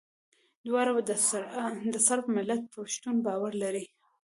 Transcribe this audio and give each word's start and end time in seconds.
دواړه 0.65 0.91
د 1.93 1.95
صرب 2.07 2.25
ملت 2.35 2.61
پر 2.73 2.85
شتون 2.93 3.15
باور 3.25 3.53
لري. 3.63 3.85